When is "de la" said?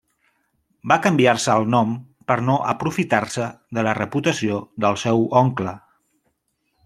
3.79-3.93